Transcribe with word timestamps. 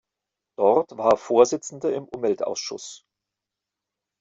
Dort 0.57 0.97
war 0.97 1.11
er 1.13 1.17
Vorsitzender 1.17 1.93
im 1.93 2.05
Umweltausschuss. 2.05 3.05